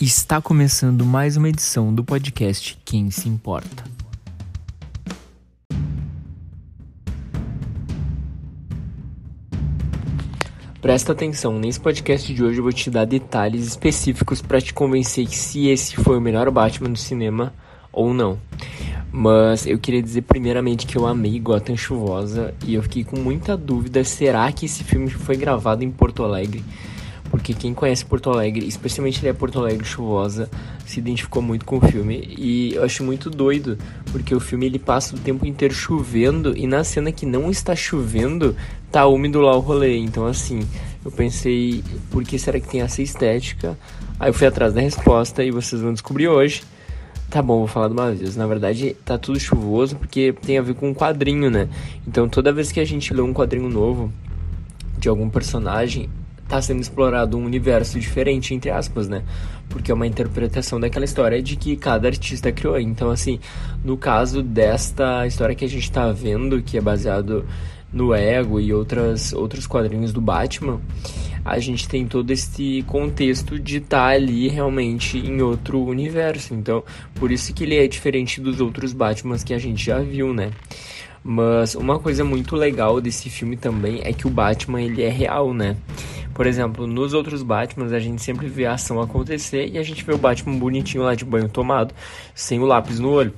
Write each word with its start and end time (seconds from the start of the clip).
Está 0.00 0.40
começando 0.40 1.04
mais 1.04 1.36
uma 1.36 1.50
edição 1.50 1.92
do 1.92 2.02
podcast 2.02 2.78
Quem 2.86 3.10
se 3.10 3.28
importa. 3.28 3.84
Presta 10.80 11.12
atenção, 11.12 11.58
nesse 11.58 11.78
podcast 11.78 12.32
de 12.32 12.42
hoje 12.42 12.60
eu 12.60 12.62
vou 12.62 12.72
te 12.72 12.90
dar 12.90 13.04
detalhes 13.04 13.66
específicos 13.66 14.40
para 14.40 14.58
te 14.58 14.72
convencer 14.72 15.28
se 15.28 15.68
esse 15.68 15.94
foi 15.96 16.16
o 16.16 16.20
melhor 16.20 16.50
Batman 16.50 16.88
do 16.88 16.98
cinema 16.98 17.52
ou 17.92 18.14
não. 18.14 18.38
Mas 19.12 19.66
eu 19.66 19.78
queria 19.78 20.02
dizer 20.02 20.22
primeiramente 20.22 20.86
que 20.86 20.96
eu 20.96 21.06
amei 21.06 21.38
Gotham 21.38 21.76
Chuvosa 21.76 22.54
e 22.66 22.72
eu 22.72 22.82
fiquei 22.82 23.04
com 23.04 23.18
muita 23.18 23.54
dúvida, 23.54 24.02
será 24.02 24.50
que 24.50 24.64
esse 24.64 24.82
filme 24.82 25.10
foi 25.10 25.36
gravado 25.36 25.84
em 25.84 25.90
Porto 25.90 26.24
Alegre? 26.24 26.64
Porque 27.50 27.54
quem 27.54 27.74
conhece 27.74 28.04
Porto 28.04 28.30
Alegre, 28.30 28.66
especialmente 28.66 29.20
ele 29.20 29.28
é 29.28 29.32
Porto 29.32 29.58
Alegre 29.58 29.84
chuvosa, 29.84 30.48
se 30.86 31.00
identificou 31.00 31.42
muito 31.42 31.64
com 31.64 31.78
o 31.78 31.80
filme 31.80 32.32
e 32.38 32.74
eu 32.74 32.84
acho 32.84 33.02
muito 33.02 33.28
doido, 33.28 33.76
porque 34.12 34.34
o 34.34 34.38
filme 34.38 34.66
ele 34.66 34.78
passa 34.78 35.16
o 35.16 35.18
tempo 35.18 35.44
inteiro 35.44 35.74
chovendo 35.74 36.56
e 36.56 36.66
na 36.66 36.84
cena 36.84 37.10
que 37.10 37.26
não 37.26 37.50
está 37.50 37.74
chovendo, 37.74 38.54
tá 38.92 39.04
úmido 39.06 39.40
lá 39.40 39.56
o 39.56 39.60
rolê. 39.60 39.96
Então 39.98 40.26
assim, 40.26 40.60
eu 41.04 41.10
pensei, 41.10 41.82
por 42.10 42.22
que 42.22 42.38
será 42.38 42.60
que 42.60 42.68
tem 42.68 42.82
essa 42.82 43.02
estética? 43.02 43.76
Aí 44.18 44.28
eu 44.28 44.34
fui 44.34 44.46
atrás 44.46 44.72
da 44.72 44.80
resposta 44.80 45.42
e 45.42 45.50
vocês 45.50 45.82
vão 45.82 45.92
descobrir 45.92 46.28
hoje. 46.28 46.62
Tá 47.28 47.42
bom, 47.42 47.58
vou 47.58 47.68
falar 47.68 47.88
de 47.88 47.94
uma 47.94 48.12
vez. 48.12 48.36
Na 48.36 48.46
verdade, 48.46 48.96
tá 49.04 49.18
tudo 49.18 49.40
chuvoso 49.40 49.96
porque 49.96 50.34
tem 50.42 50.58
a 50.58 50.62
ver 50.62 50.74
com 50.74 50.90
um 50.90 50.94
quadrinho, 50.94 51.50
né? 51.50 51.68
Então, 52.06 52.28
toda 52.28 52.52
vez 52.52 52.70
que 52.72 52.80
a 52.80 52.84
gente 52.84 53.14
lê 53.14 53.22
um 53.22 53.32
quadrinho 53.32 53.68
novo 53.68 54.12
de 54.98 55.08
algum 55.08 55.30
personagem, 55.30 56.10
está 56.50 56.60
sendo 56.60 56.80
explorado 56.80 57.38
um 57.38 57.44
universo 57.44 57.98
diferente, 58.00 58.52
entre 58.52 58.70
aspas, 58.70 59.08
né? 59.08 59.22
Porque 59.68 59.92
é 59.92 59.94
uma 59.94 60.06
interpretação 60.06 60.80
daquela 60.80 61.04
história 61.04 61.40
de 61.40 61.54
que 61.54 61.76
cada 61.76 62.08
artista 62.08 62.50
criou. 62.50 62.78
Então, 62.78 63.08
assim, 63.08 63.38
no 63.84 63.96
caso 63.96 64.42
desta 64.42 65.24
história 65.28 65.54
que 65.54 65.64
a 65.64 65.68
gente 65.68 65.84
está 65.84 66.10
vendo, 66.10 66.60
que 66.60 66.76
é 66.76 66.80
baseado 66.80 67.46
no 67.92 68.12
Ego 68.12 68.58
e 68.58 68.74
outras, 68.74 69.32
outros 69.32 69.66
quadrinhos 69.66 70.12
do 70.12 70.20
Batman, 70.20 70.80
a 71.44 71.58
gente 71.60 71.88
tem 71.88 72.04
todo 72.04 72.30
esse 72.32 72.84
contexto 72.86 73.58
de 73.58 73.78
estar 73.78 74.08
tá 74.08 74.14
ali 74.14 74.48
realmente 74.48 75.18
em 75.18 75.40
outro 75.40 75.80
universo. 75.80 76.52
Então, 76.52 76.82
por 77.14 77.30
isso 77.30 77.54
que 77.54 77.62
ele 77.62 77.76
é 77.76 77.86
diferente 77.86 78.40
dos 78.40 78.60
outros 78.60 78.92
Batmans 78.92 79.44
que 79.44 79.54
a 79.54 79.58
gente 79.58 79.84
já 79.84 80.00
viu, 80.00 80.34
né? 80.34 80.50
Mas 81.22 81.74
uma 81.74 81.98
coisa 81.98 82.24
muito 82.24 82.56
legal 82.56 83.00
desse 83.00 83.28
filme 83.28 83.56
também 83.56 84.00
é 84.02 84.12
que 84.12 84.26
o 84.26 84.30
Batman 84.30 84.82
ele 84.82 85.02
é 85.02 85.10
real, 85.10 85.52
né? 85.52 85.76
Por 86.34 86.46
exemplo, 86.46 86.86
nos 86.86 87.12
outros 87.12 87.42
Batmans 87.42 87.92
a 87.92 87.98
gente 87.98 88.22
sempre 88.22 88.48
vê 88.48 88.66
a 88.66 88.74
ação 88.74 89.00
acontecer 89.00 89.68
e 89.68 89.78
a 89.78 89.82
gente 89.82 90.04
vê 90.04 90.12
o 90.12 90.18
Batman 90.18 90.58
bonitinho 90.58 91.04
lá 91.04 91.14
de 91.14 91.24
banho 91.24 91.48
tomado, 91.48 91.94
sem 92.34 92.60
o 92.60 92.64
lápis 92.64 92.98
no 92.98 93.10
olho. 93.10 93.34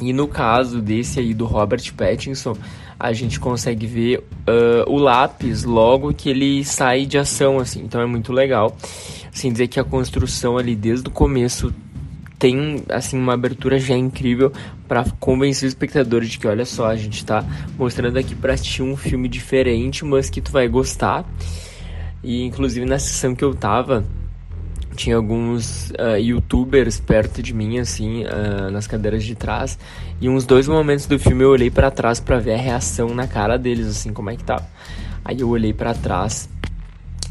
E 0.00 0.12
no 0.12 0.28
caso 0.28 0.80
desse 0.80 1.18
aí 1.18 1.34
do 1.34 1.44
Robert 1.44 1.92
Pattinson, 1.94 2.56
a 2.98 3.12
gente 3.12 3.40
consegue 3.40 3.86
ver 3.86 4.18
uh, 4.18 4.88
o 4.88 4.96
lápis 4.96 5.64
logo 5.64 6.12
que 6.14 6.28
ele 6.28 6.64
sai 6.64 7.04
de 7.04 7.18
ação, 7.18 7.58
assim. 7.58 7.82
Então 7.82 8.00
é 8.00 8.06
muito 8.06 8.32
legal. 8.32 8.76
Assim, 9.32 9.50
dizer 9.50 9.68
que 9.68 9.80
a 9.80 9.84
construção 9.84 10.56
ali 10.56 10.76
desde 10.76 11.08
o 11.08 11.10
começo 11.10 11.74
tem 12.38 12.84
assim 12.88 13.18
uma 13.18 13.34
abertura 13.34 13.78
já 13.78 13.96
incrível 13.96 14.52
para 14.86 15.04
convencer 15.18 15.66
o 15.66 15.68
espectador 15.68 16.22
de 16.22 16.38
que 16.38 16.46
olha 16.46 16.64
só, 16.64 16.86
a 16.86 16.96
gente 16.96 17.16
está 17.16 17.44
mostrando 17.76 18.16
aqui 18.16 18.34
para 18.34 18.54
assistir 18.54 18.82
um 18.82 18.96
filme 18.96 19.28
diferente, 19.28 20.04
mas 20.04 20.30
que 20.30 20.40
tu 20.40 20.52
vai 20.52 20.68
gostar. 20.68 21.24
E 22.22 22.44
inclusive 22.44 22.84
na 22.84 22.98
sessão 22.98 23.34
que 23.34 23.44
eu 23.44 23.54
tava, 23.54 24.04
tinha 24.96 25.16
alguns 25.16 25.90
uh, 25.90 26.18
youtubers 26.18 26.98
perto 26.98 27.40
de 27.42 27.54
mim, 27.54 27.78
assim, 27.78 28.24
uh, 28.24 28.70
nas 28.70 28.86
cadeiras 28.86 29.24
de 29.24 29.34
trás. 29.34 29.78
E 30.20 30.28
uns 30.28 30.44
dois 30.44 30.66
momentos 30.66 31.06
do 31.06 31.18
filme 31.18 31.44
eu 31.44 31.50
olhei 31.50 31.70
para 31.70 31.90
trás 31.90 32.18
para 32.18 32.38
ver 32.38 32.54
a 32.54 32.58
reação 32.58 33.14
na 33.14 33.26
cara 33.26 33.56
deles, 33.56 33.86
assim, 33.86 34.12
como 34.12 34.30
é 34.30 34.36
que 34.36 34.42
tava. 34.42 34.66
Aí 35.24 35.40
eu 35.40 35.48
olhei 35.48 35.72
para 35.72 35.94
trás 35.94 36.48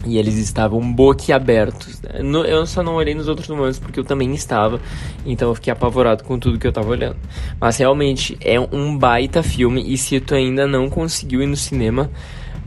e 0.06 0.18
eles 0.18 0.38
estavam 0.38 0.80
boquiabertos. 0.94 2.02
Eu 2.48 2.66
só 2.66 2.84
não 2.84 2.96
olhei 2.96 3.14
nos 3.14 3.28
outros 3.28 3.48
momentos 3.50 3.80
porque 3.80 4.00
eu 4.00 4.04
também 4.04 4.34
estava, 4.34 4.80
então 5.26 5.50
eu 5.50 5.56
fiquei 5.56 5.74
apavorado 5.74 6.24
com 6.24 6.38
tudo 6.40 6.60
que 6.60 6.68
eu 6.68 6.70
estava 6.70 6.90
olhando. 6.90 7.18
Mas 7.60 7.78
realmente 7.78 8.38
é 8.42 8.60
um 8.60 8.98
baita 8.98 9.42
filme 9.44 9.92
e 9.92 9.98
se 9.98 10.20
tu 10.20 10.36
ainda 10.36 10.68
não 10.68 10.90
conseguiu 10.90 11.42
ir 11.42 11.48
no 11.48 11.58
cinema 11.58 12.10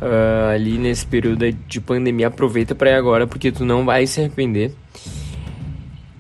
uh, 0.01 0.55
ali 0.55 0.79
nesse 0.79 1.07
período 1.07 1.51
de 1.53 1.81
pandemia, 1.81 2.29
aproveita 2.29 2.75
para 2.75 2.91
ir 2.91 2.95
agora 2.95 3.27
porque 3.27 3.53
tu 3.53 3.65
não 3.65 3.85
vai 3.85 4.07
se 4.07 4.21
arrepender. 4.21 4.73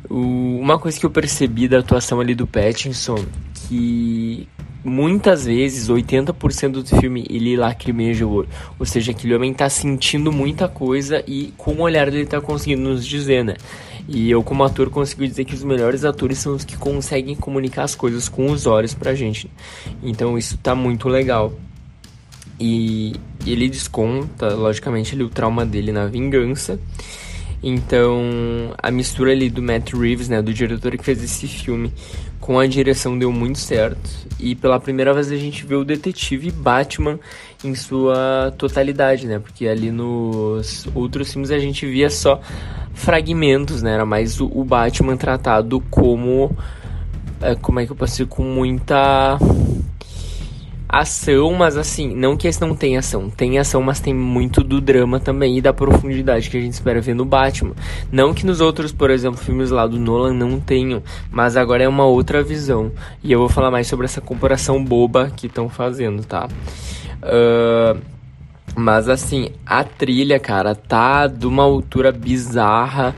uma 0.09 0.79
coisa 0.79 0.99
que 0.99 1.07
eu 1.07 1.11
percebi 1.11 1.69
da 1.69 1.79
atuação 1.79 2.21
ali 2.21 2.35
do 2.35 2.47
Pattinson 2.47 3.25
que 3.69 4.49
muitas 4.85 5.45
vezes, 5.45 5.89
80% 5.89 6.71
do 6.71 6.87
filme, 6.87 7.27
ele 7.29 7.57
lacrimeja 7.57 8.27
o 8.27 8.33
olho. 8.33 8.49
Ou 8.79 8.87
seja, 8.87 9.13
aquele 9.13 9.35
homem 9.35 9.53
tá 9.53 9.69
sentindo 9.69 10.33
muita 10.33 10.69
coisa 10.69 11.23
e 11.27 11.53
com 11.57 11.73
o 11.75 11.81
olhar 11.83 12.09
ele 12.09 12.27
tá 12.27 12.41
conseguindo 12.41 12.83
nos 12.83 13.07
dizer, 13.07 13.45
né? 13.45 13.57
E 14.09 14.31
eu, 14.31 14.43
como 14.43 14.65
ator, 14.65 14.91
consigo 14.91 15.27
dizer 15.27 15.45
que 15.45 15.55
os 15.55 15.62
melhores 15.62 16.05
atores 16.05 16.39
são 16.39 16.55
os 16.55 16.65
que 16.65 16.77
conseguem 16.77 17.37
comunicar 17.37 17.85
as 17.85 17.95
coisas 17.95 18.29
com 18.29 18.51
os 18.51 18.67
olhos 18.67 18.95
pra 18.95 19.15
gente. 19.15 19.49
Então 20.03 20.37
isso 20.37 20.59
tá 20.59 20.75
muito 20.75 21.09
legal. 21.09 21.53
E 22.60 23.15
ele 23.47 23.69
desconta, 23.71 24.54
logicamente, 24.54 25.15
ali, 25.15 25.25
o 25.25 25.31
trauma 25.31 25.65
dele 25.65 25.93
na 25.93 26.06
vingança. 26.06 26.78
Então, 27.62 28.75
a 28.78 28.91
mistura 28.91 29.32
ali 29.32 29.50
do 29.50 29.62
Matt 29.62 29.93
Reeves, 29.93 30.28
né, 30.28 30.41
do 30.41 30.53
diretor 30.53 30.97
que 30.97 31.04
fez 31.04 31.22
esse 31.22 31.47
filme, 31.47 31.93
com 32.41 32.59
a 32.59 32.66
direção 32.66 33.19
deu 33.19 33.31
muito 33.31 33.59
certo. 33.59 34.10
E 34.38 34.54
pela 34.54 34.81
primeira 34.81 35.12
vez 35.12 35.31
a 35.31 35.37
gente 35.37 35.65
vê 35.66 35.75
o 35.75 35.84
detetive 35.84 36.50
Batman 36.50 37.19
em 37.62 37.75
sua 37.75 38.53
totalidade, 38.56 39.26
né? 39.26 39.38
Porque 39.38 39.69
ali 39.69 39.91
nos 39.91 40.87
outros 40.94 41.31
filmes 41.31 41.50
a 41.50 41.59
gente 41.59 41.84
via 41.87 42.09
só 42.09 42.41
fragmentos, 42.94 43.82
né? 43.82 43.93
Era 43.93 44.06
mais 44.06 44.41
o, 44.41 44.65
Batman 44.65 45.16
tratado 45.16 45.81
como. 45.91 46.56
É, 47.43 47.54
como 47.54 47.81
é 47.81 47.87
que 47.87 47.93
eu 47.93 47.97
dizer? 47.97 48.26
Com 48.26 48.43
muita 48.43 49.38
ação, 50.93 51.53
mas 51.55 51.77
assim, 51.77 52.15
não 52.15 52.37
que 52.37 52.49
esse 52.49 52.61
não 52.61 52.75
tenha 52.75 52.99
ação, 52.99 53.31
tem 53.31 53.59
ação, 53.59 53.81
mas 53.81 54.01
tem 54.01 54.12
muito 54.12 54.65
do 54.65 54.81
drama 54.81 55.21
também 55.21 55.56
e 55.56 55.61
da 55.61 55.73
profundidade 55.73 56.51
que 56.51 56.56
a 56.56 56.61
gente 56.61 56.73
espera 56.73 57.01
ver 57.01 57.15
no 57.15 57.25
Batman. 57.25 57.75
Não 58.11 58.34
que 58.34 58.45
nos 58.45 58.61
outros, 58.61 58.91
por 58.91 59.09
exemplo, 59.09 59.39
filmes 59.39 59.71
lá 59.71 59.87
do 59.87 59.99
Nolan 59.99 60.34
não 60.34 60.59
tenham, 60.59 61.00
mas 61.31 61.56
agora 61.56 61.84
é 61.84 61.89
uma 61.89 62.05
outra 62.05 62.43
visão. 62.43 62.91
E 63.23 63.31
eu 63.31 63.39
vou 63.39 63.49
falar 63.49 63.71
mais 63.71 63.87
sobre 63.87 64.06
essa 64.06 64.21
comparação 64.21 64.84
boba 64.84 65.31
que 65.37 65.47
estão 65.47 65.69
fazendo, 65.69 66.25
tá? 66.25 66.49
Uh, 67.23 68.00
mas 68.75 69.09
assim, 69.09 69.50
a 69.65 69.84
trilha, 69.84 70.41
cara, 70.41 70.75
tá 70.75 71.29
de 71.29 71.47
uma 71.47 71.62
altura 71.62 72.11
bizarra 72.11 73.15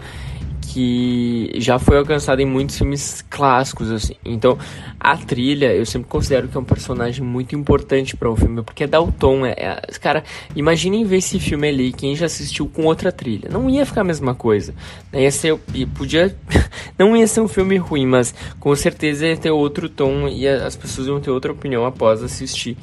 que 0.73 1.53
já 1.57 1.79
foi 1.79 1.99
alcançada 1.99 2.41
em 2.41 2.47
muitos 2.47 2.79
filmes 2.79 3.23
clássicos, 3.29 3.91
assim. 3.91 4.15
Então, 4.25 4.57
a 4.99 5.15
trilha, 5.19 5.71
eu 5.75 5.85
sempre 5.85 6.09
considero 6.09 6.49
que 6.49 6.57
é 6.57 6.61
um 6.61 6.65
personagem 6.65 7.23
muito 7.23 7.55
importante 7.55 8.17
para 8.17 8.31
um 8.31 8.37
filme, 8.37 8.63
porque 8.63 8.87
dá 8.87 8.99
o 8.99 9.13
tom. 9.13 9.45
É, 9.45 9.51
é, 9.51 9.83
cara, 10.01 10.25
imaginem 10.57 11.05
ver 11.05 11.19
esse 11.19 11.39
filme 11.39 11.69
ali, 11.69 11.93
quem 11.93 12.17
já 12.17 12.25
assistiu 12.25 12.67
com 12.67 12.85
outra 12.85 13.13
trilha. 13.13 13.51
Não 13.51 13.69
ia 13.69 13.85
ficar 13.85 14.01
a 14.01 14.05
mesma 14.05 14.35
coisa. 14.35 14.75
Né? 15.13 15.25
Ia 15.25 15.31
ser, 15.31 15.59
podia, 15.95 16.35
não 16.99 17.15
ia 17.15 17.27
ser 17.27 17.43
um 17.43 17.49
filme 17.49 17.77
ruim, 17.77 18.07
mas 18.07 18.35
com 18.59 18.75
certeza 18.75 19.27
ia 19.27 19.37
ter 19.37 19.51
outro 19.51 19.91
tom 19.91 20.27
e 20.27 20.49
as 20.49 20.75
pessoas 20.75 21.07
iam 21.07 21.21
ter 21.21 21.31
outra 21.31 21.53
opinião 21.53 21.85
após 21.85 22.23
assistir. 22.23 22.79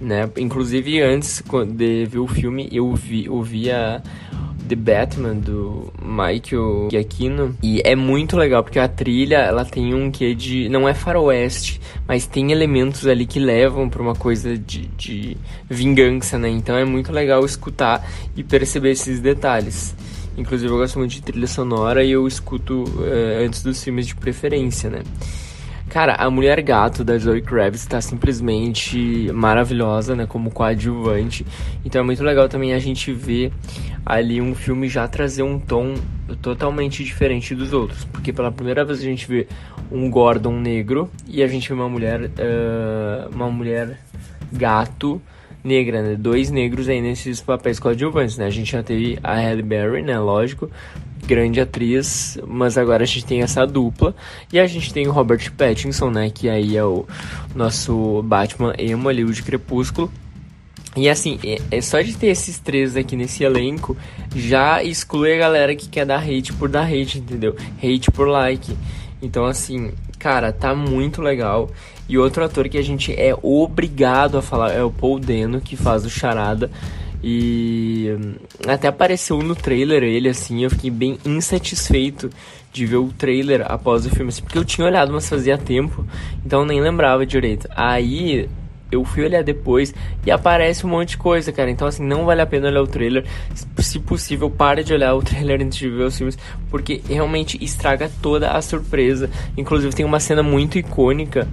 Né? 0.00 0.30
Inclusive, 0.38 1.02
antes 1.02 1.42
de 1.68 2.06
ver 2.06 2.18
o 2.18 2.26
filme, 2.26 2.66
eu 2.72 2.94
vi, 2.94 3.28
ouvia 3.28 4.02
The 4.66 4.76
Batman 4.76 5.36
do 5.36 5.92
Michael 6.02 6.88
Giacchino 6.90 7.56
e 7.62 7.80
é 7.84 7.94
muito 7.94 8.36
legal 8.36 8.62
porque 8.62 8.78
a 8.78 8.88
trilha 8.88 9.36
ela 9.38 9.64
tem 9.64 9.94
um 9.94 10.10
que 10.10 10.34
de 10.34 10.68
não 10.68 10.88
é 10.88 10.94
faroeste, 10.94 11.80
mas 12.06 12.26
tem 12.26 12.52
elementos 12.52 13.06
ali 13.06 13.26
que 13.26 13.38
levam 13.38 13.88
para 13.88 14.02
uma 14.02 14.14
coisa 14.14 14.58
de, 14.58 14.86
de 14.96 15.36
vingança, 15.68 16.38
né? 16.38 16.48
Então 16.48 16.76
é 16.76 16.84
muito 16.84 17.12
legal 17.12 17.44
escutar 17.44 18.06
e 18.36 18.42
perceber 18.42 18.90
esses 18.90 19.20
detalhes. 19.20 19.94
Inclusive 20.36 20.70
eu 20.70 20.76
gosto 20.76 20.98
muito 20.98 21.12
de 21.12 21.22
trilha 21.22 21.46
sonora 21.46 22.04
e 22.04 22.10
eu 22.10 22.26
escuto 22.26 22.84
uh, 22.84 23.44
antes 23.44 23.62
dos 23.62 23.82
filmes 23.82 24.06
de 24.06 24.14
preferência, 24.14 24.90
né? 24.90 25.02
Cara, 25.88 26.14
a 26.16 26.28
Mulher 26.28 26.60
Gato 26.62 27.04
da 27.04 27.16
Zoe 27.16 27.40
Kravitz 27.40 27.82
está 27.82 28.00
simplesmente 28.00 29.30
maravilhosa, 29.32 30.16
né, 30.16 30.26
como 30.26 30.50
coadjuvante. 30.50 31.46
Então 31.84 32.00
é 32.00 32.04
muito 32.04 32.22
legal 32.24 32.48
também 32.48 32.74
a 32.74 32.78
gente 32.78 33.12
ver 33.12 33.52
ali 34.06 34.40
um 34.40 34.54
filme 34.54 34.88
já 34.88 35.08
trazer 35.08 35.42
um 35.42 35.58
tom 35.58 35.96
totalmente 36.40 37.02
diferente 37.02 37.56
dos 37.56 37.72
outros, 37.72 38.04
porque 38.04 38.32
pela 38.32 38.52
primeira 38.52 38.84
vez 38.84 39.00
a 39.00 39.02
gente 39.02 39.26
vê 39.26 39.48
um 39.90 40.08
Gordon 40.08 40.60
negro 40.60 41.10
e 41.26 41.42
a 41.42 41.48
gente 41.48 41.68
vê 41.68 41.74
uma 41.74 41.88
mulher, 41.88 42.22
uh, 42.22 43.34
uma 43.34 43.50
mulher 43.50 43.98
gato 44.52 45.20
negra, 45.62 46.00
né? 46.02 46.14
Dois 46.14 46.50
negros 46.50 46.88
aí 46.88 47.00
nesses 47.00 47.40
papéis 47.40 47.80
coadjuvantes, 47.80 48.38
né? 48.38 48.46
A 48.46 48.50
gente 48.50 48.70
já 48.70 48.82
teve 48.82 49.18
a 49.24 49.34
Halle 49.34 49.62
Berry, 49.62 50.02
né? 50.02 50.16
Lógico, 50.20 50.70
grande 51.26 51.60
atriz, 51.60 52.38
mas 52.46 52.78
agora 52.78 53.02
a 53.02 53.06
gente 53.06 53.24
tem 53.24 53.42
essa 53.42 53.66
dupla. 53.66 54.14
E 54.52 54.60
a 54.60 54.66
gente 54.68 54.94
tem 54.94 55.08
o 55.08 55.12
Robert 55.12 55.52
Pattinson, 55.52 56.10
né? 56.10 56.30
Que 56.30 56.48
aí 56.48 56.76
é 56.76 56.84
o 56.84 57.04
nosso 57.54 58.22
Batman 58.22 58.72
emo 58.78 59.08
ali, 59.08 59.24
o 59.24 59.32
de 59.32 59.42
Crepúsculo. 59.42 60.10
E 60.96 61.10
assim, 61.10 61.38
é, 61.44 61.58
é, 61.70 61.80
só 61.80 62.00
de 62.00 62.16
ter 62.16 62.28
esses 62.28 62.58
três 62.58 62.96
aqui 62.96 63.16
nesse 63.16 63.44
elenco, 63.44 63.96
já 64.34 64.82
exclui 64.82 65.34
a 65.34 65.38
galera 65.38 65.76
que 65.76 65.88
quer 65.88 66.06
dar 66.06 66.22
hate 66.22 66.52
por 66.54 66.68
dar 66.68 66.86
hate, 66.86 67.18
entendeu? 67.18 67.54
Hate 67.76 68.10
por 68.10 68.26
like. 68.26 68.74
Então, 69.20 69.44
assim, 69.44 69.92
cara, 70.18 70.52
tá 70.52 70.74
muito 70.74 71.20
legal. 71.20 71.70
E 72.08 72.16
outro 72.16 72.44
ator 72.44 72.68
que 72.68 72.78
a 72.78 72.82
gente 72.82 73.12
é 73.12 73.36
obrigado 73.42 74.38
a 74.38 74.42
falar 74.42 74.72
é 74.72 74.82
o 74.82 74.90
Paul 74.90 75.18
Dano, 75.18 75.60
que 75.60 75.76
faz 75.76 76.06
o 76.06 76.10
Charada. 76.10 76.70
E 77.22 78.14
hum, 78.18 78.34
até 78.66 78.88
apareceu 78.88 79.38
no 79.38 79.54
trailer 79.54 80.02
ele, 80.02 80.28
assim, 80.28 80.62
eu 80.64 80.70
fiquei 80.70 80.90
bem 80.90 81.18
insatisfeito 81.24 82.30
de 82.72 82.86
ver 82.86 82.96
o 82.96 83.08
trailer 83.08 83.64
após 83.70 84.06
o 84.06 84.10
filme, 84.10 84.28
assim, 84.28 84.42
porque 84.42 84.58
eu 84.58 84.64
tinha 84.64 84.86
olhado, 84.86 85.12
mas 85.12 85.28
fazia 85.28 85.56
tempo, 85.56 86.06
então 86.44 86.64
nem 86.64 86.80
lembrava 86.80 87.24
direito. 87.24 87.66
Aí 87.74 88.48
eu 88.90 89.04
fui 89.04 89.24
olhar 89.24 89.42
depois 89.42 89.94
e 90.24 90.30
aparece 90.30 90.86
um 90.86 90.88
monte 90.88 91.10
de 91.10 91.16
coisa, 91.18 91.52
cara. 91.52 91.70
Então, 91.70 91.86
assim, 91.86 92.04
não 92.04 92.24
vale 92.24 92.40
a 92.40 92.46
pena 92.46 92.68
olhar 92.68 92.82
o 92.82 92.86
trailer. 92.86 93.24
Se 93.78 93.98
possível, 93.98 94.50
para 94.50 94.82
de 94.82 94.92
olhar 94.92 95.14
o 95.14 95.22
trailer 95.22 95.60
antes 95.60 95.78
de 95.78 95.88
ver 95.88 96.04
os 96.04 96.16
filmes, 96.16 96.38
porque 96.70 97.00
realmente 97.08 97.62
estraga 97.62 98.10
toda 98.22 98.50
a 98.50 98.62
surpresa. 98.62 99.30
Inclusive, 99.56 99.94
tem 99.94 100.06
uma 100.06 100.20
cena 100.20 100.42
muito 100.42 100.78
icônica 100.78 101.48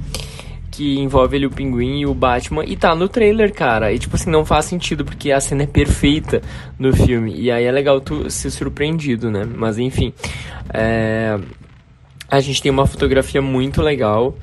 que 0.73 0.97
envolve 0.99 1.37
ali 1.37 1.45
o 1.45 1.51
pinguim 1.51 1.99
e 1.99 2.05
o 2.07 2.15
Batman 2.15 2.65
e 2.65 2.75
tá 2.75 2.95
no 2.95 3.07
trailer, 3.07 3.53
cara. 3.53 3.93
E 3.93 3.99
tipo 3.99 4.15
assim, 4.15 4.31
não 4.31 4.43
faz 4.43 4.65
sentido 4.65 5.05
porque 5.05 5.31
a 5.31 5.39
cena 5.39 5.63
é 5.63 5.67
perfeita 5.67 6.41
no 6.79 6.91
filme. 6.91 7.35
E 7.35 7.51
aí 7.51 7.63
é 7.63 7.71
legal 7.71 8.01
tu 8.01 8.27
ser 8.29 8.49
surpreendido, 8.49 9.29
né? 9.29 9.45
Mas 9.45 9.77
enfim, 9.77 10.11
é... 10.73 11.39
a 12.27 12.39
gente 12.39 12.59
tem 12.59 12.71
uma 12.71 12.87
fotografia 12.87 13.39
muito 13.39 13.83
legal 13.83 14.35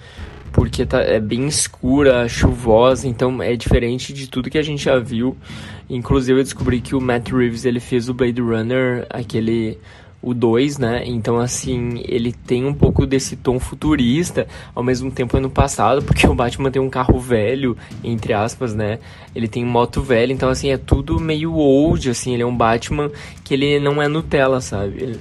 porque 0.52 0.84
tá, 0.84 1.00
é 1.00 1.20
bem 1.20 1.46
escura, 1.46 2.28
chuvosa, 2.28 3.06
então 3.06 3.42
é 3.42 3.54
diferente 3.56 4.12
de 4.12 4.28
tudo 4.28 4.50
que 4.50 4.58
a 4.58 4.62
gente 4.62 4.84
já 4.84 4.98
viu. 4.98 5.36
Inclusive 5.88 6.40
eu 6.40 6.44
descobri 6.44 6.80
que 6.80 6.94
o 6.94 7.00
Matt 7.00 7.30
Reeves 7.30 7.64
ele 7.64 7.80
fez 7.80 8.08
o 8.08 8.14
Blade 8.14 8.40
Runner, 8.40 9.06
aquele 9.10 9.78
o 10.22 10.34
2, 10.34 10.78
né? 10.78 11.02
Então, 11.06 11.38
assim, 11.38 12.02
ele 12.06 12.32
tem 12.32 12.64
um 12.64 12.74
pouco 12.74 13.06
desse 13.06 13.36
tom 13.36 13.58
futurista, 13.58 14.46
ao 14.74 14.82
mesmo 14.82 15.10
tempo 15.10 15.36
ano 15.36 15.48
passado, 15.48 16.02
porque 16.02 16.26
o 16.26 16.34
Batman 16.34 16.70
tem 16.70 16.80
um 16.80 16.90
carro 16.90 17.18
velho, 17.18 17.76
entre 18.04 18.32
aspas, 18.32 18.74
né? 18.74 18.98
Ele 19.34 19.48
tem 19.48 19.64
moto 19.64 20.02
velha, 20.02 20.32
então, 20.32 20.48
assim, 20.48 20.70
é 20.70 20.76
tudo 20.76 21.18
meio 21.18 21.54
old, 21.54 22.10
assim, 22.10 22.34
ele 22.34 22.42
é 22.42 22.46
um 22.46 22.56
Batman 22.56 23.10
que 23.42 23.54
ele 23.54 23.80
não 23.80 24.02
é 24.02 24.08
Nutella, 24.08 24.60
sabe? 24.60 25.18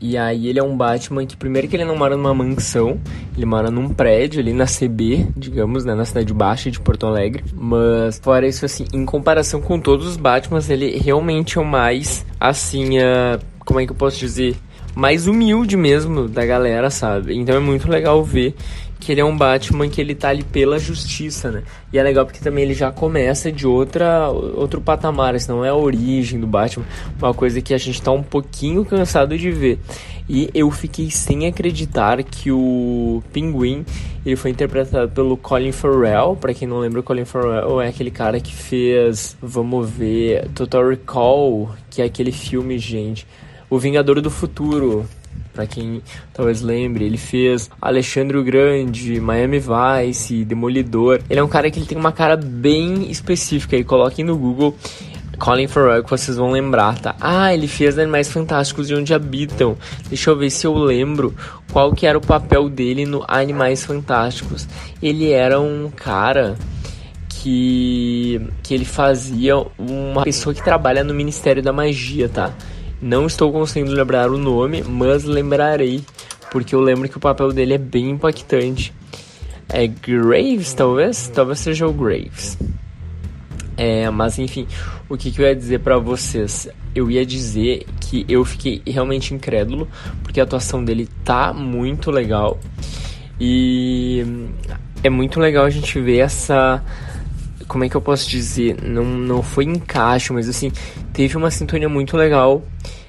E 0.00 0.16
aí 0.18 0.48
ele 0.48 0.58
é 0.58 0.62
um 0.62 0.76
Batman 0.76 1.24
que 1.24 1.36
primeiro 1.36 1.66
que 1.68 1.76
ele 1.76 1.84
não 1.84 1.96
mora 1.96 2.16
numa 2.16 2.34
mansão, 2.34 3.00
ele 3.36 3.46
mora 3.46 3.70
num 3.70 3.88
prédio 3.88 4.40
ali 4.40 4.52
na 4.52 4.66
CB, 4.66 5.28
digamos, 5.36 5.84
né, 5.84 5.94
na 5.94 6.04
cidade 6.04 6.32
baixa 6.34 6.70
de 6.70 6.80
Porto 6.80 7.06
Alegre. 7.06 7.44
Mas 7.54 8.18
fora 8.18 8.46
isso 8.46 8.64
assim, 8.64 8.84
em 8.92 9.04
comparação 9.04 9.60
com 9.60 9.80
todos 9.80 10.06
os 10.06 10.16
Batmans, 10.16 10.68
ele 10.68 10.98
realmente 10.98 11.58
é 11.58 11.60
o 11.60 11.64
mais 11.64 12.26
assim, 12.38 12.98
uh, 12.98 13.40
como 13.64 13.80
é 13.80 13.86
que 13.86 13.92
eu 13.92 13.96
posso 13.96 14.18
dizer? 14.18 14.56
Mais 14.94 15.26
humilde 15.26 15.76
mesmo 15.76 16.28
da 16.28 16.44
galera, 16.44 16.90
sabe? 16.90 17.36
Então 17.36 17.56
é 17.56 17.60
muito 17.60 17.90
legal 17.90 18.22
ver 18.22 18.54
que 19.04 19.12
ele 19.12 19.20
é 19.20 19.24
um 19.24 19.36
Batman 19.36 19.88
que 19.88 20.00
ele 20.00 20.14
tá 20.14 20.30
ali 20.30 20.42
pela 20.42 20.78
justiça, 20.78 21.50
né? 21.50 21.62
E 21.92 21.98
é 21.98 22.02
legal 22.02 22.24
porque 22.24 22.40
também 22.40 22.64
ele 22.64 22.72
já 22.72 22.90
começa 22.90 23.52
de 23.52 23.66
outra 23.66 24.30
outro 24.30 24.80
patamar, 24.80 25.34
isso 25.34 25.52
não 25.52 25.62
é 25.62 25.68
a 25.68 25.74
origem 25.74 26.40
do 26.40 26.46
Batman, 26.46 26.86
uma 27.20 27.34
coisa 27.34 27.60
que 27.60 27.74
a 27.74 27.78
gente 27.78 28.00
tá 28.00 28.10
um 28.10 28.22
pouquinho 28.22 28.84
cansado 28.84 29.36
de 29.36 29.50
ver. 29.50 29.78
E 30.26 30.48
eu 30.54 30.70
fiquei 30.70 31.10
sem 31.10 31.46
acreditar 31.46 32.22
que 32.22 32.50
o 32.50 33.22
Pinguim 33.30 33.84
ele 34.24 34.36
foi 34.36 34.50
interpretado 34.50 35.10
pelo 35.10 35.36
Colin 35.36 35.70
Farrell. 35.70 36.34
Para 36.34 36.54
quem 36.54 36.66
não 36.66 36.78
lembra, 36.78 37.00
o 37.00 37.02
Colin 37.02 37.26
Farrell 37.26 37.82
é 37.82 37.88
aquele 37.88 38.10
cara 38.10 38.40
que 38.40 38.54
fez, 38.54 39.36
vamos 39.42 39.90
ver, 39.90 40.48
Total 40.54 40.88
Recall, 40.88 41.74
que 41.90 42.00
é 42.00 42.06
aquele 42.06 42.32
filme, 42.32 42.78
gente, 42.78 43.26
O 43.68 43.78
Vingador 43.78 44.22
do 44.22 44.30
Futuro 44.30 45.04
para 45.54 45.66
quem 45.66 46.02
talvez 46.32 46.60
lembre, 46.60 47.04
ele 47.04 47.16
fez 47.16 47.70
Alexandre 47.80 48.36
o 48.36 48.44
Grande, 48.44 49.20
Miami 49.20 49.60
Vice, 49.60 50.44
Demolidor. 50.44 51.20
Ele 51.30 51.40
é 51.40 51.42
um 51.42 51.48
cara 51.48 51.70
que 51.70 51.78
ele 51.78 51.86
tem 51.86 51.96
uma 51.96 52.12
cara 52.12 52.36
bem 52.36 53.10
específica 53.10 53.76
e 53.76 53.84
coloquem 53.84 54.24
no 54.24 54.36
Google 54.36 54.76
Colin 55.38 55.66
Farrell 55.66 56.02
que 56.04 56.10
vocês 56.10 56.36
vão 56.36 56.50
lembrar, 56.50 56.98
tá? 56.98 57.14
Ah, 57.20 57.52
ele 57.54 57.66
fez 57.66 57.98
Animais 57.98 58.30
Fantásticos 58.30 58.90
e 58.90 58.94
Onde 58.94 59.14
Habitam. 59.14 59.76
Deixa 60.08 60.30
eu 60.30 60.36
ver 60.36 60.50
se 60.50 60.66
eu 60.66 60.74
lembro 60.74 61.34
qual 61.72 61.92
que 61.92 62.06
era 62.06 62.18
o 62.18 62.20
papel 62.20 62.68
dele 62.68 63.04
no 63.04 63.24
Animais 63.26 63.84
Fantásticos. 63.84 64.68
Ele 65.02 65.30
era 65.30 65.60
um 65.60 65.90
cara 65.94 66.56
que 67.28 68.40
que 68.62 68.74
ele 68.74 68.84
fazia 68.84 69.56
uma 69.78 70.22
pessoa 70.22 70.54
que 70.54 70.62
trabalha 70.62 71.04
no 71.04 71.12
Ministério 71.12 71.62
da 71.62 71.72
Magia, 71.72 72.28
tá? 72.28 72.52
Não 73.04 73.26
estou 73.26 73.52
conseguindo 73.52 73.92
lembrar 73.92 74.30
o 74.30 74.38
nome, 74.38 74.82
mas 74.82 75.24
lembrarei, 75.24 76.02
porque 76.50 76.74
eu 76.74 76.80
lembro 76.80 77.06
que 77.06 77.18
o 77.18 77.20
papel 77.20 77.52
dele 77.52 77.74
é 77.74 77.78
bem 77.78 78.08
impactante. 78.08 78.94
É 79.68 79.86
Graves, 79.86 80.72
talvez? 80.72 81.28
Talvez 81.28 81.58
seja 81.58 81.86
o 81.86 81.92
Graves. 81.92 82.56
É, 83.76 84.08
mas 84.08 84.38
enfim, 84.38 84.66
o 85.06 85.18
que, 85.18 85.30
que 85.30 85.42
eu 85.42 85.46
ia 85.46 85.54
dizer 85.54 85.80
para 85.80 85.98
vocês? 85.98 86.66
Eu 86.94 87.10
ia 87.10 87.26
dizer 87.26 87.84
que 88.00 88.24
eu 88.26 88.42
fiquei 88.42 88.80
realmente 88.86 89.34
incrédulo, 89.34 89.86
porque 90.22 90.40
a 90.40 90.44
atuação 90.44 90.82
dele 90.82 91.06
tá 91.22 91.52
muito 91.52 92.10
legal. 92.10 92.58
E 93.38 94.24
é 95.02 95.10
muito 95.10 95.38
legal 95.40 95.66
a 95.66 95.70
gente 95.70 96.00
ver 96.00 96.20
essa 96.20 96.82
como 97.68 97.84
é 97.84 97.88
que 97.90 97.96
eu 97.96 98.00
posso 98.00 98.30
dizer? 98.30 98.82
Não, 98.82 99.04
não 99.04 99.42
foi 99.42 99.64
encaixe, 99.64 100.32
mas 100.32 100.48
assim, 100.48 100.72
teve 101.12 101.36
uma 101.36 101.50
sintonia 101.50 101.88
muito 101.88 102.16
legal 102.16 102.62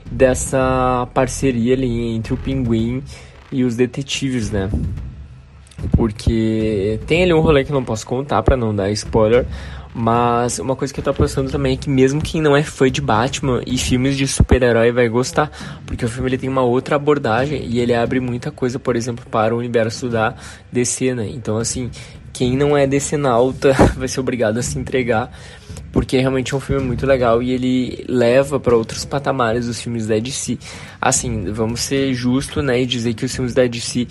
dessa 0.09 1.07
parceria 1.13 1.73
ali 1.73 2.15
entre 2.15 2.33
o 2.33 2.37
Pinguim 2.37 3.03
e 3.51 3.63
os 3.63 3.75
detetives, 3.75 4.51
né? 4.51 4.69
Porque 5.91 6.99
tem 7.05 7.23
ali 7.23 7.33
um 7.33 7.41
rolê 7.41 7.63
que 7.63 7.71
eu 7.71 7.75
não 7.75 7.83
posso 7.83 8.05
contar 8.05 8.41
para 8.43 8.55
não 8.55 8.75
dar 8.75 8.89
spoiler, 8.91 9.45
mas 9.93 10.59
uma 10.59 10.75
coisa 10.75 10.93
que 10.93 10.99
eu 10.99 11.03
tô 11.03 11.13
pensando 11.13 11.49
também 11.49 11.73
é 11.73 11.77
que 11.77 11.89
mesmo 11.89 12.21
quem 12.21 12.41
não 12.41 12.55
é 12.55 12.63
fã 12.63 12.89
de 12.89 13.01
Batman 13.01 13.61
e 13.65 13.77
filmes 13.77 14.17
de 14.17 14.27
super-herói 14.27 14.91
vai 14.91 15.07
gostar, 15.07 15.49
porque 15.85 16.03
o 16.03 16.09
filme 16.09 16.29
ele 16.29 16.37
tem 16.37 16.49
uma 16.49 16.63
outra 16.63 16.95
abordagem 16.95 17.65
e 17.65 17.79
ele 17.79 17.93
abre 17.93 18.19
muita 18.19 18.51
coisa, 18.51 18.77
por 18.77 18.95
exemplo, 18.95 19.25
para 19.29 19.55
o 19.55 19.57
universo 19.57 20.09
da 20.09 20.35
DC, 20.71 21.13
né? 21.13 21.29
Então 21.29 21.57
assim, 21.57 21.89
quem 22.35 22.57
não 22.57 22.75
é 22.75 22.85
decenalta 22.85 23.71
vai 23.95 24.09
ser 24.09 24.19
obrigado 24.19 24.57
a 24.57 24.61
se 24.61 24.77
entregar, 24.77 25.31
porque 25.93 26.19
realmente 26.19 26.53
é 26.53 26.57
um 26.57 26.59
filme 26.59 26.85
muito 26.85 27.05
legal 27.05 27.41
e 27.41 27.51
ele 27.51 28.03
leva 28.09 28.59
para 28.59 28.75
outros 28.75 29.05
patamares 29.05 29.67
os 29.67 29.79
filmes 29.79 30.05
da 30.05 30.19
DC. 30.19 30.59
Assim, 30.99 31.45
vamos 31.45 31.79
ser 31.79 32.13
justo, 32.13 32.61
né, 32.61 32.81
e 32.81 32.85
dizer 32.85 33.13
que 33.13 33.23
os 33.23 33.33
filmes 33.33 33.53
da 33.53 33.65
DC 33.65 34.07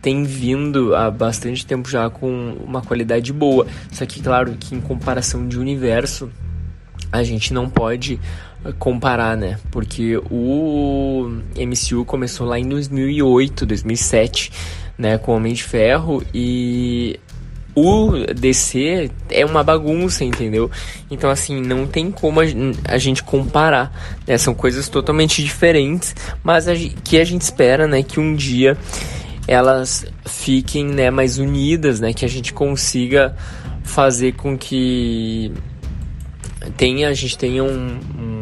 têm 0.00 0.24
vindo 0.24 0.96
há 0.96 1.10
bastante 1.10 1.66
tempo 1.66 1.86
já 1.90 2.08
com 2.08 2.56
uma 2.64 2.80
qualidade 2.80 3.30
boa. 3.30 3.66
Só 3.92 4.06
que 4.06 4.22
claro 4.22 4.56
que 4.58 4.74
em 4.74 4.80
comparação 4.80 5.46
de 5.46 5.58
universo, 5.58 6.30
a 7.12 7.22
gente 7.22 7.52
não 7.52 7.68
pode 7.68 8.18
comparar, 8.78 9.36
né? 9.36 9.58
Porque 9.70 10.16
o 10.30 11.28
MCU 11.54 12.06
começou 12.06 12.46
lá 12.46 12.58
em 12.58 12.66
2008, 12.66 13.66
2007, 13.66 14.50
né, 14.96 15.18
com 15.18 15.36
Homem 15.36 15.52
de 15.52 15.62
Ferro 15.62 16.22
e 16.32 17.20
o 17.76 18.10
DC 18.34 19.10
é 19.28 19.44
uma 19.44 19.62
bagunça, 19.62 20.24
entendeu? 20.24 20.70
Então, 21.10 21.28
assim, 21.28 21.60
não 21.60 21.86
tem 21.86 22.10
como 22.10 22.40
a, 22.40 22.96
gente 22.96 23.22
comparar, 23.22 24.16
né? 24.26 24.38
São 24.38 24.54
coisas 24.54 24.88
totalmente 24.88 25.44
diferentes, 25.44 26.16
mas 26.42 26.66
a, 26.66 26.74
que 26.74 27.20
a 27.20 27.24
gente 27.24 27.42
espera, 27.42 27.86
né, 27.86 28.02
que 28.02 28.18
um 28.18 28.34
dia 28.34 28.78
elas 29.46 30.06
fiquem, 30.24 30.86
né, 30.86 31.10
mais 31.10 31.38
unidas, 31.38 32.00
né, 32.00 32.12
que 32.14 32.24
a 32.24 32.28
gente 32.28 32.52
consiga 32.52 33.36
fazer 33.84 34.32
com 34.32 34.56
que 34.56 35.52
tenha, 36.76 37.08
a 37.08 37.14
gente 37.14 37.36
tenha 37.36 37.62
um, 37.62 38.00
um 38.18 38.35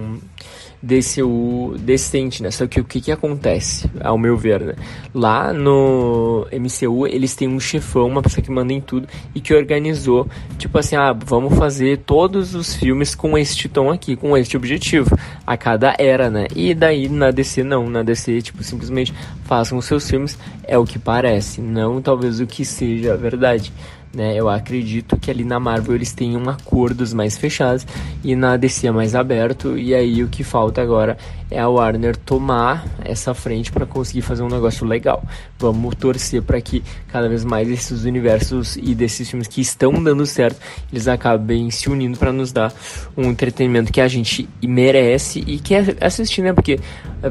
DCU 0.85 1.77
decente, 1.79 2.43
né? 2.43 2.51
Só 2.51 2.67
que 2.67 2.79
o 2.79 2.85
que 2.85 3.01
que 3.01 3.11
acontece, 3.11 3.91
ao 4.01 4.19
meu 4.19 4.37
ver, 4.37 4.61
né? 4.61 4.75
Lá 5.15 5.53
no 5.53 6.47
MCU, 6.53 7.07
eles 7.07 7.35
têm 7.35 7.49
um 7.49 7.59
chefão, 7.59 8.07
uma 8.07 8.21
pessoa 8.21 8.45
que 8.45 8.51
manda 8.51 8.73
em 8.73 8.81
tudo 8.83 9.09
e 9.35 9.41
que 9.41 9.55
organizou, 9.55 10.29
tipo 10.59 10.77
assim, 10.79 10.95
ah, 10.95 11.13
vamos 11.13 11.57
fazer 11.57 11.99
todos 11.99 12.55
os 12.55 12.75
filmes 12.75 13.15
com 13.15 13.39
este 13.39 13.67
tom 13.67 13.91
aqui, 13.91 14.15
com 14.15 14.37
este 14.37 14.57
objetivo, 14.57 15.17
a 15.47 15.57
cada 15.57 15.95
era, 15.99 16.29
né? 16.29 16.47
E 16.55 16.75
daí 16.75 17.09
na 17.09 17.31
DC 17.31 17.63
não, 17.63 17.89
na 17.89 18.03
DC, 18.03 18.43
tipo, 18.43 18.63
simplesmente 18.63 19.15
façam 19.45 19.79
os 19.79 19.87
seus 19.87 20.09
filmes, 20.09 20.39
é 20.65 20.77
o 20.77 20.85
que 20.85 20.99
parece, 20.99 21.63
não 21.63 22.03
talvez 22.03 22.41
o 22.41 22.47
que 22.47 22.65
seja 22.65 23.17
verdade 23.17 23.73
né? 24.15 24.35
Eu 24.35 24.49
acredito 24.49 25.17
que 25.17 25.31
ali 25.31 25.45
na 25.45 25.59
Marvel 25.61 25.95
eles 25.95 26.13
tenham 26.13 26.49
acordos 26.49 27.13
mais 27.13 27.37
fechados 27.37 27.87
e 28.23 28.35
na 28.35 28.57
DC 28.57 28.87
é 28.87 28.91
mais 28.91 29.15
aberto. 29.15 29.77
E 29.79 29.95
aí 29.95 30.23
o 30.23 30.29
que 30.29 30.45
falta 30.45 30.81
agora 30.81 31.17
é 31.51 31.59
a 31.59 31.69
Warner 31.69 32.17
tomar 32.17 32.85
essa 33.05 33.35
frente 33.35 33.71
para 33.71 33.87
conseguir 33.87 34.23
fazer 34.23 34.43
um 34.43 34.49
negócio 34.49 34.87
legal. 34.87 35.23
Vamos 35.59 35.95
torcer 35.95 36.43
para 36.43 36.61
que 36.61 36.83
cada 37.09 37.29
vez 37.29 37.45
mais 37.45 37.69
esses 37.69 38.05
universos 38.05 38.77
e 38.77 38.95
desses 38.95 39.29
filmes 39.29 39.47
que 39.47 39.61
estão 39.61 40.03
dando 40.03 40.27
certo, 40.27 40.61
eles 40.93 41.07
acabem 41.07 41.71
se 41.71 41.89
unindo 41.89 42.19
para 42.19 42.33
nos 42.33 42.53
dar 42.53 42.73
um 43.17 43.31
entretenimento 43.31 43.93
que 43.93 44.01
a 44.01 44.09
gente 44.09 44.49
merece 44.63 45.41
e 45.47 45.59
quer 45.59 45.97
assistir, 46.01 46.43
né? 46.43 46.53
Porque 46.53 46.81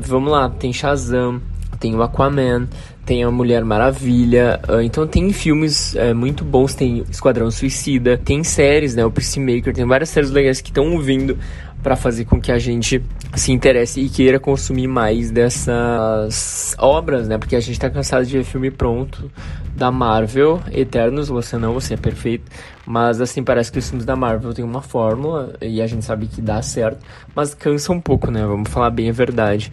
vamos 0.02 0.32
lá, 0.32 0.50
tem 0.50 0.72
Shazam, 0.72 1.42
tem 1.80 1.96
o 1.96 2.02
Aquaman, 2.02 2.68
tem 3.06 3.24
a 3.24 3.32
Mulher 3.32 3.64
Maravilha, 3.66 4.60
uh, 4.70 4.82
então 4.82 5.06
tem 5.06 5.32
filmes 5.34 5.94
uh, 5.94 6.16
muito 6.16 6.44
bons, 6.44 6.74
tem 6.74 7.04
Esquadrão 7.10 7.52
Suicida, 7.52 8.18
tem 8.18 8.44
séries, 8.44 8.96
né, 8.96 9.06
o 9.06 9.12
Peacemaker, 9.12 9.74
tem 9.74 9.86
várias 9.86 10.10
séries 10.10 10.32
legais 10.32 10.62
que 10.62 10.70
estão 10.70 10.98
vindo 11.00 11.38
para 11.84 11.98
fazer 11.98 12.24
com 12.24 12.40
que 12.40 12.52
a 12.52 12.58
gente 12.58 13.04
se 13.36 13.52
interesse 13.52 14.00
e 14.00 14.10
queira 14.10 14.40
consumir 14.40 14.88
mais 14.88 15.30
dessas 15.30 16.76
obras, 16.80 17.28
né? 17.28 17.38
Porque 17.38 17.58
a 17.58 17.60
gente 17.60 17.78
tá 17.78 17.90
cansado 17.90 18.26
de 18.26 18.38
ver 18.38 18.46
filme 18.46 18.72
pronto 18.72 19.30
da 19.76 19.92
Marvel, 19.92 20.62
Eternos, 20.72 21.28
você 21.28 21.58
não, 21.58 21.74
você 21.74 21.96
é 21.96 21.98
perfeito. 21.98 22.50
Mas 22.86 23.20
assim, 23.20 23.44
parece 23.44 23.70
que 23.70 23.80
os 23.80 23.90
filmes 23.90 24.06
da 24.06 24.16
Marvel 24.16 24.54
têm 24.54 24.64
uma 24.64 24.82
fórmula 24.82 25.56
e 25.62 25.82
a 25.82 25.88
gente 25.88 26.06
sabe 26.06 26.28
que 26.28 26.42
dá 26.42 26.62
certo, 26.62 27.06
mas 27.36 27.54
cansa 27.54 27.92
um 27.92 28.00
pouco, 28.00 28.32
né? 28.32 28.46
Vamos 28.46 28.70
falar 28.70 28.90
bem 28.90 29.10
a 29.10 29.14
verdade. 29.14 29.70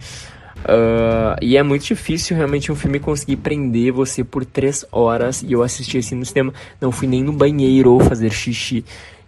Uh, 0.63 1.35
e 1.41 1.57
é 1.57 1.63
muito 1.63 1.85
difícil 1.85 2.37
realmente 2.37 2.71
um 2.71 2.75
filme 2.75 2.99
conseguir 2.99 3.37
prender 3.37 3.91
você 3.91 4.23
por 4.23 4.45
três 4.45 4.85
horas. 4.91 5.43
E 5.43 5.51
eu 5.51 5.63
assisti 5.63 5.97
assim 5.97 6.15
no 6.15 6.25
cinema, 6.25 6.53
não 6.79 6.91
fui 6.91 7.07
nem 7.07 7.23
no 7.23 7.33
banheiro 7.33 7.99
fazer 7.99 8.31
xixi. 8.31 8.85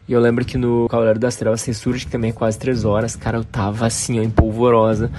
E 0.08 0.14
eu 0.14 0.20
lembro 0.20 0.44
que 0.44 0.58
no 0.58 0.88
Cavaleiro 0.90 1.20
das 1.20 1.36
Trevas 1.36 1.64
Ressurge, 1.64 2.06
que 2.06 2.12
também 2.12 2.32
é 2.32 2.34
quase 2.34 2.60
três 2.60 2.84
horas, 2.84 3.16
cara, 3.16 3.38
eu 3.38 3.44
tava 3.44 3.86
assim, 3.86 4.20
ó, 4.20 4.24
empolvorosa, 4.24 5.10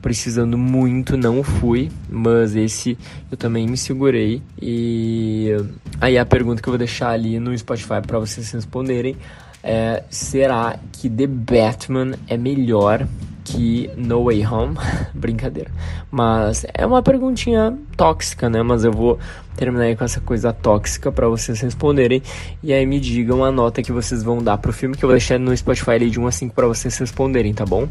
precisando 0.00 0.58
muito, 0.58 1.16
não 1.16 1.44
fui, 1.44 1.88
mas 2.10 2.56
esse 2.56 2.98
eu 3.30 3.36
também 3.36 3.68
me 3.68 3.76
segurei. 3.76 4.42
E 4.60 5.56
aí 6.00 6.18
a 6.18 6.26
pergunta 6.26 6.60
que 6.60 6.68
eu 6.68 6.72
vou 6.72 6.78
deixar 6.78 7.10
ali 7.10 7.38
no 7.38 7.56
Spotify 7.56 8.02
para 8.04 8.18
vocês 8.18 8.50
responderem 8.50 9.16
é: 9.62 10.02
será 10.10 10.76
que 10.90 11.08
The 11.08 11.28
Batman 11.28 12.14
é 12.26 12.36
melhor 12.36 13.06
que 13.44 13.90
No 13.96 14.24
Way 14.24 14.46
Home, 14.46 14.76
brincadeira. 15.14 15.70
Mas 16.10 16.64
é 16.72 16.86
uma 16.86 17.02
perguntinha 17.02 17.76
tóxica, 17.96 18.48
né? 18.48 18.62
Mas 18.62 18.84
eu 18.84 18.92
vou 18.92 19.18
terminar 19.56 19.84
aí 19.84 19.96
com 19.96 20.04
essa 20.04 20.20
coisa 20.20 20.52
tóxica 20.52 21.12
para 21.12 21.28
vocês 21.28 21.60
responderem 21.60 22.22
e 22.62 22.72
aí 22.72 22.86
me 22.86 22.98
digam 22.98 23.44
a 23.44 23.52
nota 23.52 23.82
que 23.82 23.92
vocês 23.92 24.22
vão 24.22 24.42
dar 24.42 24.56
pro 24.56 24.72
filme 24.72 24.96
que 24.96 25.04
eu 25.04 25.08
vou 25.08 25.16
deixar 25.16 25.38
no 25.38 25.54
Spotify 25.54 25.90
ali 25.90 26.10
de 26.10 26.18
1 26.18 26.26
a 26.26 26.32
5 26.32 26.54
para 26.54 26.66
vocês 26.66 26.96
responderem, 26.96 27.52
tá 27.52 27.66
bom? 27.66 27.86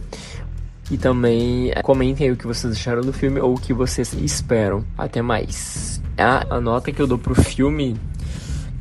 E 0.90 0.98
também 0.98 1.72
é, 1.74 1.82
comentem 1.82 2.28
aí 2.28 2.34
o 2.34 2.38
que 2.38 2.46
vocês 2.46 2.74
acharam 2.74 3.02
do 3.02 3.14
filme 3.14 3.40
ou 3.40 3.54
o 3.54 3.60
que 3.60 3.74
vocês 3.74 4.14
esperam. 4.14 4.84
Até 4.98 5.22
mais. 5.22 6.02
A, 6.18 6.56
a 6.56 6.60
nota 6.60 6.92
que 6.92 7.02
eu 7.02 7.08
dou 7.08 7.18
pro 7.18 7.34
filme 7.34 7.96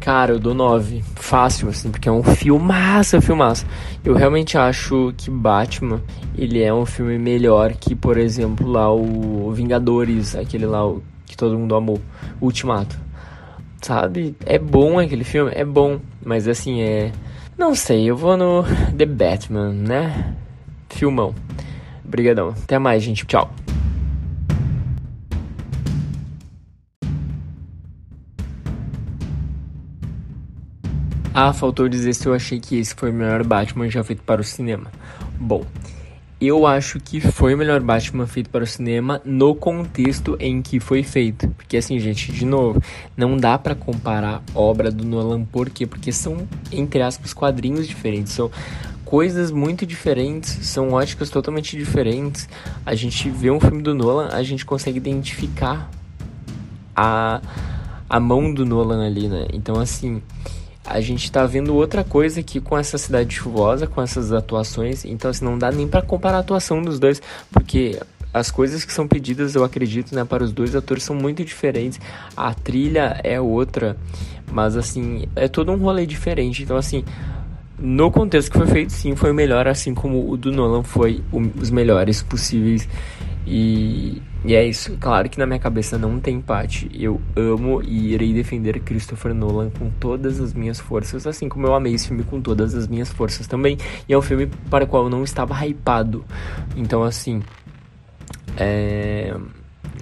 Cara, 0.01 0.33
eu 0.33 0.39
dou 0.39 0.55
9. 0.55 1.05
Fácil, 1.15 1.69
assim, 1.69 1.91
porque 1.91 2.09
é 2.09 2.13
um 2.13 2.23
filmaço, 2.23 3.21
filmaço. 3.21 3.67
Eu 4.03 4.15
realmente 4.15 4.57
acho 4.57 5.13
que 5.17 5.31
Batman, 5.31 6.01
ele 6.37 6.63
é 6.63 6.73
um 6.73 6.87
filme 6.87 7.19
melhor 7.19 7.75
que, 7.75 7.95
por 7.95 8.17
exemplo, 8.17 8.67
lá 8.67 8.91
o 8.91 9.53
Vingadores, 9.53 10.35
aquele 10.35 10.65
lá 10.65 10.81
que 11.27 11.37
todo 11.37 11.59
mundo 11.59 11.75
amou, 11.75 12.01
Ultimato. 12.41 12.99
Sabe? 13.83 14.35
É 14.47 14.59
bom 14.59 14.99
aquele 14.99 15.25
filme, 15.25 15.53
é 15.55 15.65
bom, 15.65 16.01
mas 16.25 16.49
assim, 16.49 16.81
é... 16.81 17.13
Não 17.57 17.75
sei, 17.75 18.11
eu 18.11 18.17
vou 18.17 18.39
no 18.39 18.65
The 18.97 19.05
Batman, 19.05 19.71
né? 19.71 20.35
Filmão. 20.89 21.35
Obrigadão. 22.05 22.49
Até 22.49 22.79
mais, 22.79 23.03
gente. 23.03 23.27
Tchau. 23.27 23.51
Ah, 31.33 31.53
faltou 31.53 31.89
dizer 31.89 32.13
se 32.13 32.27
eu 32.27 32.35
achei 32.35 32.59
que 32.59 32.77
esse 32.77 32.93
foi 32.93 33.11
o 33.11 33.15
melhor 33.15 33.45
Batman 33.45 33.89
já 33.89 34.03
feito 34.03 34.23
para 34.25 34.41
o 34.41 34.45
cinema. 34.45 34.91
Bom, 35.39 35.65
eu 36.41 36.67
acho 36.67 36.99
que 36.99 37.21
foi 37.21 37.55
o 37.55 37.59
melhor 37.59 37.81
Batman 37.81 38.27
feito 38.27 38.51
para 38.51 38.65
o 38.65 38.67
cinema 38.67 39.21
no 39.25 39.55
contexto 39.55 40.37
em 40.41 40.61
que 40.61 40.81
foi 40.81 41.05
feito. 41.05 41.49
Porque 41.51 41.77
assim, 41.77 42.01
gente, 42.01 42.33
de 42.33 42.45
novo, 42.45 42.83
não 43.17 43.37
dá 43.37 43.57
para 43.57 43.77
comparar 43.77 44.43
obra 44.55 44.91
do 44.91 45.05
Nolan 45.05 45.45
por 45.45 45.71
quê? 45.71 45.87
Porque 45.87 46.11
são 46.11 46.49
entre 46.73 47.01
aspas 47.01 47.33
quadrinhos 47.33 47.87
diferentes, 47.87 48.33
são 48.33 48.51
coisas 49.05 49.53
muito 49.53 49.87
diferentes, 49.87 50.67
são 50.67 50.93
óticas 50.95 51.31
totalmente 51.31 51.77
diferentes. 51.77 52.49
A 52.85 52.97
gente 52.97 53.31
vê 53.31 53.53
um 53.53 53.61
filme 53.61 53.83
do 53.83 53.95
Nolan, 53.95 54.31
a 54.33 54.43
gente 54.43 54.67
consegue 54.67 54.99
identificar 54.99 55.89
a 56.97 57.41
a 58.09 58.19
mão 58.19 58.53
do 58.53 58.67
Nolan 58.67 59.07
ali, 59.07 59.29
né? 59.29 59.47
Então 59.53 59.79
assim, 59.79 60.21
a 60.91 61.01
gente 61.01 61.25
está 61.25 61.47
vendo 61.47 61.75
outra 61.75 62.03
coisa 62.03 62.41
aqui 62.41 62.61
com 62.61 62.77
essa 62.77 62.99
cidade 62.99 63.33
chuvosa, 63.35 63.87
com 63.87 64.03
essas 64.03 64.33
atuações. 64.33 65.05
Então, 65.05 65.31
assim, 65.31 65.45
não 65.45 65.57
dá 65.57 65.71
nem 65.71 65.87
para 65.87 66.03
comparar 66.03 66.39
a 66.39 66.41
atuação 66.41 66.83
dos 66.83 66.99
dois, 66.99 67.23
porque 67.51 67.99
as 68.35 68.51
coisas 68.51 68.85
que 68.85 68.93
são 68.93 69.07
pedidas, 69.07 69.55
eu 69.55 69.63
acredito, 69.63 70.15
né, 70.15 70.25
para 70.25 70.43
os 70.43 70.53
dois 70.53 70.75
atores 70.75 71.05
são 71.05 71.15
muito 71.15 71.45
diferentes. 71.45 72.01
A 72.37 72.53
trilha 72.53 73.21
é 73.23 73.41
outra, 73.41 73.97
mas 74.51 74.77
assim, 74.77 75.29
é 75.37 75.47
todo 75.47 75.71
um 75.71 75.77
rolê 75.77 76.05
diferente. 76.07 76.65
Então, 76.65 76.77
assim, 76.77 77.05
no 77.79 78.11
contexto 78.11 78.51
que 78.51 78.59
foi 78.59 78.67
feito, 78.67 78.93
sim, 78.93 79.15
foi 79.15 79.31
o 79.31 79.35
melhor, 79.35 79.69
assim 79.69 79.95
como 79.95 80.29
o 80.29 80.37
do 80.37 80.51
Nolan 80.51 80.83
foi 80.83 81.23
o, 81.33 81.41
os 81.61 81.71
melhores 81.71 82.21
possíveis. 82.21 82.89
E, 83.47 84.23
e 84.45 84.55
é 84.55 84.67
isso. 84.67 84.97
Claro 85.01 85.29
que 85.29 85.39
na 85.39 85.47
minha 85.47 85.59
cabeça 85.59 85.99
não 85.99 86.21
tem 86.21 86.37
empate. 86.37 86.91
Eu 86.95 87.21
amo 87.37 87.83
e 87.83 88.13
irei 88.13 88.33
defender 88.33 88.81
Christopher 88.81 89.35
Nolan 89.35 89.71
com 89.71 89.91
todas 89.91 90.41
as 90.41 90.53
minhas 90.53 90.79
forças, 90.79 91.27
assim 91.27 91.49
como 91.49 91.67
eu 91.67 91.75
amei 91.75 91.95
esse 91.95 92.09
filme 92.09 92.23
com 92.25 92.41
todas 92.41 92.75
as 92.75 92.87
minhas 92.87 93.11
forças 93.11 93.47
também. 93.47 93.79
E 94.09 94.13
é 94.13 94.19
um 94.19 94.23
filme 94.23 94.47
para 94.69 94.85
o 94.85 94.87
qual 94.87 95.05
eu 95.05 95.11
não 95.11 95.25
estava 95.25 95.55
hypado. 95.65 96.25
Então, 96.77 97.03
assim. 97.03 97.43
É. 98.57 99.35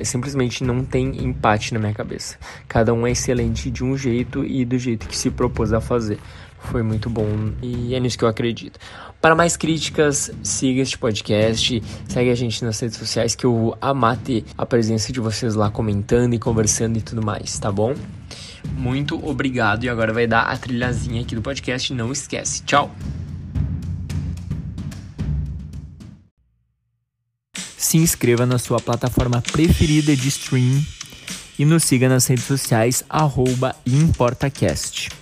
Simplesmente 0.05 0.63
não 0.63 0.85
tem 0.85 1.25
empate 1.25 1.75
na 1.75 1.81
minha 1.81 1.93
cabeça. 1.93 2.39
Cada 2.69 2.95
um 2.95 3.05
é 3.05 3.11
excelente 3.11 3.69
de 3.69 3.83
um 3.83 3.97
jeito 3.97 4.45
e 4.45 4.65
do 4.65 4.79
jeito 4.79 5.09
que 5.09 5.17
se 5.17 5.29
propôs 5.29 5.73
a 5.73 5.81
fazer. 5.81 6.21
Foi 6.61 6.83
muito 6.83 7.09
bom 7.11 7.27
e 7.63 7.95
é 7.95 8.01
nisso 8.01 8.17
que 8.17 8.25
eu 8.25 8.29
acredito. 8.29 8.79
Para 9.21 9.35
mais 9.35 9.57
críticas, 9.57 10.31
siga 10.45 10.81
este 10.81 10.97
podcast, 10.97 11.83
segue 12.09 12.31
a 12.31 12.35
gente 12.37 12.65
nas 12.65 12.79
redes 12.79 12.97
sociais 12.97 13.35
que 13.35 13.45
eu 13.45 13.53
vou 13.53 13.79
amar 13.81 14.17
ter 14.17 14.45
a 14.57 14.65
presença 14.65 15.13
de 15.13 15.19
vocês 15.19 15.57
lá 15.57 15.71
comentando 15.71 16.35
e 16.35 16.39
conversando 16.39 16.99
e 16.99 17.03
tudo 17.03 17.25
mais, 17.25 17.59
tá 17.59 17.73
bom? 17.73 17.95
Muito 18.77 19.25
obrigado 19.27 19.83
e 19.83 19.89
agora 19.89 20.13
vai 20.13 20.29
dar 20.29 20.43
a 20.43 20.57
trilhazinha 20.57 21.23
aqui 21.23 21.35
do 21.35 21.43
podcast, 21.43 21.93
não 21.93 22.13
esquece. 22.13 22.63
Tchau! 22.63 22.95
Se 27.77 27.97
inscreva 27.97 28.47
na 28.47 28.59
sua 28.59 28.79
plataforma 28.79 29.43
preferida 29.43 30.15
de 30.15 30.29
stream 30.29 30.81
e 31.59 31.65
nos 31.65 31.83
siga 31.83 32.09
nas 32.09 32.25
redes 32.27 32.45
sociais, 32.45 33.03
ImportaCast. 33.85 35.18